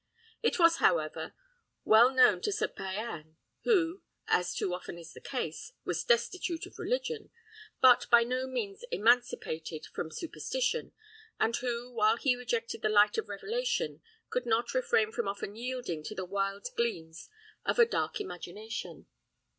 [0.41, 1.35] It was one, however,
[1.85, 6.79] well known to Sir Payan, who (as too often is the case) was destitute of
[6.79, 7.29] religion,
[7.81, 10.93] but by no means emancipated from superstition,
[11.39, 14.01] and who, while he rejected the light of revelation,
[14.31, 17.29] could not refrain from often yielding to the wild gleams
[17.63, 19.05] of a dark imagination.